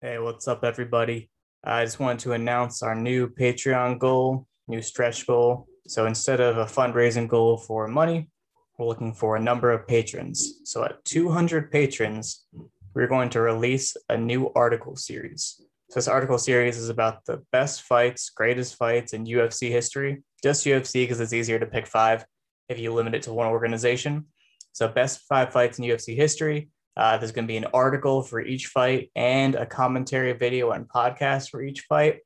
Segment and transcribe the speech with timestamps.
[0.00, 1.28] Hey, what's up, everybody?
[1.64, 5.66] I just wanted to announce our new Patreon goal, new stretch goal.
[5.88, 8.30] So instead of a fundraising goal for money,
[8.78, 10.60] we're looking for a number of patrons.
[10.62, 12.46] So at 200 patrons,
[12.94, 15.60] we're going to release a new article series.
[15.90, 20.22] So this article series is about the best fights, greatest fights in UFC history.
[20.44, 22.24] Just UFC because it's easier to pick five
[22.68, 24.26] if you limit it to one organization.
[24.74, 26.68] So best five fights in UFC history.
[26.98, 30.88] Uh, there's going to be an article for each fight and a commentary video and
[30.88, 32.18] podcast for each fight.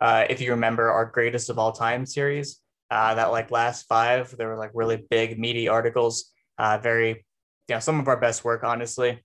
[0.00, 2.60] Uh, if you remember our greatest of all time series,
[2.92, 6.30] uh, that like last five, there were like really big, meaty articles.
[6.58, 7.08] Uh, very,
[7.68, 9.20] you know, some of our best work, honestly.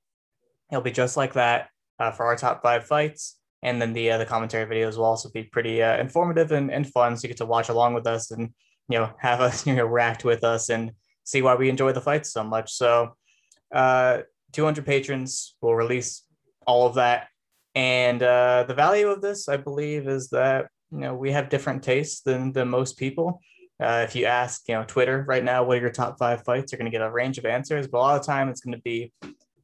[0.72, 3.38] It'll be just like that uh, for our top five fights.
[3.62, 7.16] And then the uh, the commentary videos will also be pretty informative and, and fun.
[7.16, 8.54] So you get to watch along with us and,
[8.88, 10.94] you know, have us, you know, react with us and
[11.26, 12.74] see why we enjoy the fights so much.
[12.74, 13.16] So,
[14.54, 16.24] 200 patrons will release
[16.66, 17.28] all of that.
[17.76, 21.84] And uh, the value of this, I believe, is that you know we have different
[21.84, 23.42] tastes than than most people.
[23.82, 26.72] Uh, if you ask, you know, Twitter right now, what are your top five fights?
[26.72, 28.76] You're going to get a range of answers, but a lot of time it's going
[28.76, 29.14] to be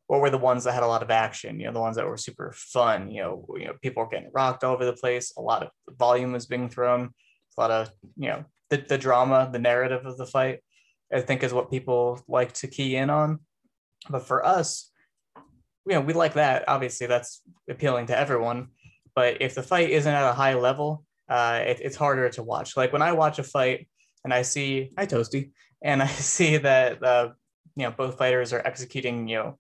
[0.08, 1.60] what were the ones that had a lot of action?
[1.60, 3.10] You know, the ones that were super fun.
[3.10, 5.34] You know, you know, people are getting rocked all over the place.
[5.38, 7.10] A lot of volume is being thrown.
[7.58, 10.60] A lot of you know the the drama, the narrative of the fight.
[11.14, 13.40] I think is what people like to key in on.
[14.10, 14.92] But for us,
[15.86, 16.66] you know, we like that.
[16.68, 18.70] Obviously, that's appealing to everyone.
[19.16, 22.76] But if the fight isn't at a high level, uh, it, it's harder to watch.
[22.76, 23.88] Like when I watch a fight
[24.24, 27.30] and I see, hi Toasty, and I see that uh,
[27.76, 29.60] you know both fighters are executing you know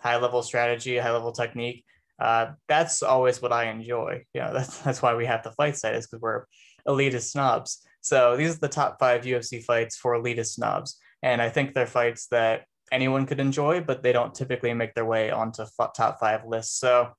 [0.00, 1.84] high level strategy, high level technique.
[2.18, 4.24] Uh, that's always what I enjoy.
[4.34, 6.44] You know, that's that's why we have the fight site is because we're
[6.86, 7.86] elitist snobs.
[8.00, 11.86] So these are the top five UFC fights for elitist snobs, and I think they're
[11.86, 16.46] fights that anyone could enjoy, but they don't typically make their way onto top five
[16.46, 16.78] lists.
[16.78, 17.10] So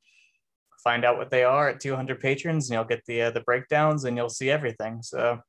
[0.83, 4.05] find out what they are at 200 patrons, and you'll get the uh, the breakdowns,
[4.05, 5.01] and you'll see everything.
[5.01, 5.39] So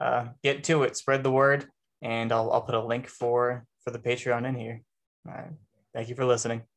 [0.00, 1.66] uh, get to it, spread the word,
[2.00, 4.82] and I'll I'll put a link for for the Patreon in here.
[5.26, 5.50] All right.
[5.94, 6.71] Thank you for listening.